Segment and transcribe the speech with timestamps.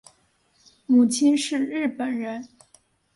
[0.87, 2.47] 母亲是日本人。